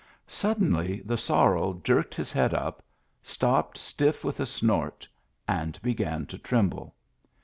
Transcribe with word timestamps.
Suddenly 0.25 1.01
the 1.05 1.15
sor 1.15 1.53
rel 1.53 1.73
jerked 1.75 2.15
his 2.15 2.31
head 2.31 2.55
up, 2.55 2.81
stopped 3.21 3.77
stiff 3.77 4.23
with 4.23 4.39
a 4.39 4.47
snort, 4.47 5.07
and 5.47 5.79
began 5.83 6.25
to 6.25 6.39
tremble. 6.39 6.95